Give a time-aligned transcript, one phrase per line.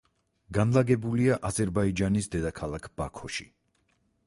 [0.57, 3.49] განლაგებულია აზერბაიჯანის დედაქალაქ ბაქოში.